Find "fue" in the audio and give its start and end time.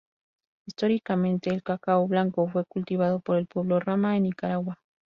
2.49-2.65